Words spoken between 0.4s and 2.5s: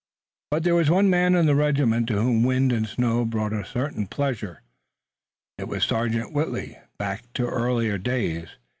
But there was one man in the regiment to whom